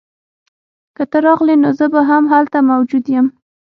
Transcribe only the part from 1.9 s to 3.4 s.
به هم هلته موجود یم